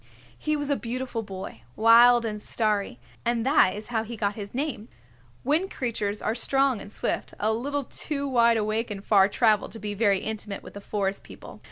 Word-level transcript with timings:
He 0.35 0.55
was 0.55 0.71
a 0.71 0.75
beautiful 0.75 1.21
boy, 1.21 1.61
wild 1.75 2.25
and 2.25 2.41
starry, 2.41 2.97
and 3.23 3.45
that 3.45 3.75
is 3.75 3.89
how 3.89 4.01
he 4.03 4.17
got 4.17 4.33
his 4.33 4.51
name. 4.55 4.87
Wind 5.43 5.69
Creatures 5.69 6.23
are 6.23 6.33
strong 6.33 6.81
and 6.81 6.91
swift, 6.91 7.35
a 7.39 7.53
little 7.53 7.83
too 7.83 8.27
wide 8.27 8.57
awake 8.57 8.89
and 8.89 9.05
far 9.05 9.27
traveled 9.29 9.71
to 9.73 9.79
be 9.79 9.93
very 9.93 10.21
intimate 10.21 10.63
with 10.63 10.73
the 10.73 10.81
Forest 10.81 11.21
People. 11.21 11.59